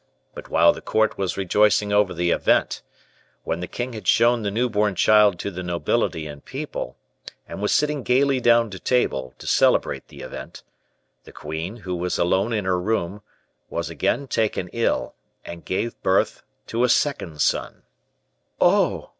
[0.33, 2.81] But while the court was rejoicing over the event,
[3.43, 6.97] when the king had shown the new born child to the nobility and people,
[7.47, 10.63] and was sitting gayly down to table, to celebrate the event,
[11.23, 13.21] the queen, who was alone in her room,
[13.69, 15.13] was again taken ill
[15.45, 17.83] and gave birth to a second son."
[18.59, 19.09] "Oh!"